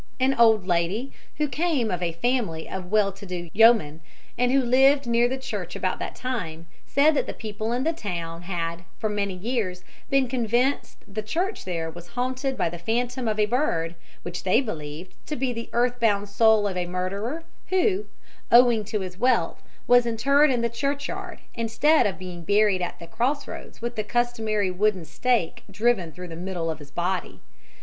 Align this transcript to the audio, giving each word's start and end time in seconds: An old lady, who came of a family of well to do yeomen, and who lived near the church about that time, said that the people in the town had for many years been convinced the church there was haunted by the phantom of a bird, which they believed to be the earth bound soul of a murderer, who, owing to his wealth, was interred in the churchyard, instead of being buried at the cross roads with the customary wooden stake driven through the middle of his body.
An 0.19 0.33
old 0.33 0.65
lady, 0.65 1.11
who 1.37 1.47
came 1.47 1.91
of 1.91 2.01
a 2.01 2.11
family 2.11 2.67
of 2.67 2.89
well 2.89 3.11
to 3.11 3.23
do 3.23 3.51
yeomen, 3.53 4.01
and 4.35 4.51
who 4.51 4.59
lived 4.63 5.05
near 5.05 5.29
the 5.29 5.37
church 5.37 5.75
about 5.75 5.99
that 5.99 6.15
time, 6.15 6.65
said 6.87 7.13
that 7.13 7.27
the 7.27 7.35
people 7.35 7.71
in 7.71 7.83
the 7.83 7.93
town 7.93 8.41
had 8.41 8.83
for 8.97 9.09
many 9.11 9.35
years 9.35 9.83
been 10.09 10.27
convinced 10.27 10.97
the 11.07 11.21
church 11.21 11.65
there 11.65 11.87
was 11.87 12.07
haunted 12.17 12.57
by 12.57 12.67
the 12.67 12.79
phantom 12.79 13.27
of 13.27 13.37
a 13.39 13.45
bird, 13.45 13.93
which 14.23 14.41
they 14.41 14.59
believed 14.59 15.13
to 15.27 15.35
be 15.35 15.53
the 15.53 15.69
earth 15.71 15.99
bound 15.99 16.27
soul 16.27 16.65
of 16.67 16.75
a 16.75 16.87
murderer, 16.87 17.43
who, 17.67 18.07
owing 18.51 18.83
to 18.83 19.01
his 19.01 19.19
wealth, 19.19 19.61
was 19.85 20.07
interred 20.07 20.49
in 20.49 20.61
the 20.61 20.67
churchyard, 20.67 21.37
instead 21.53 22.07
of 22.07 22.17
being 22.17 22.41
buried 22.41 22.81
at 22.81 22.97
the 22.97 23.05
cross 23.05 23.47
roads 23.47 23.83
with 23.83 23.95
the 23.95 24.03
customary 24.03 24.71
wooden 24.71 25.05
stake 25.05 25.63
driven 25.69 26.11
through 26.11 26.27
the 26.27 26.35
middle 26.35 26.71
of 26.71 26.79
his 26.79 26.89
body. 26.89 27.39